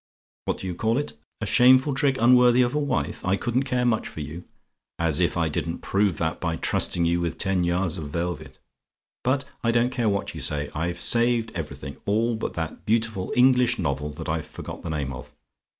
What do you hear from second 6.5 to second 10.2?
trusting you with ten yards of velvet. But I don't care